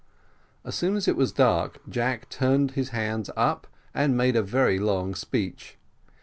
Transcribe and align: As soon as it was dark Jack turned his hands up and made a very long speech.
As 0.65 0.73
soon 0.73 0.95
as 0.95 1.07
it 1.07 1.15
was 1.15 1.31
dark 1.31 1.77
Jack 1.87 2.27
turned 2.31 2.71
his 2.71 2.89
hands 2.89 3.29
up 3.37 3.67
and 3.93 4.17
made 4.17 4.35
a 4.35 4.41
very 4.41 4.79
long 4.79 5.13
speech. 5.13 5.77